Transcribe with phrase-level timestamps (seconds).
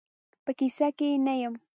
[0.45, 1.53] په کیسه کې یې نه یم.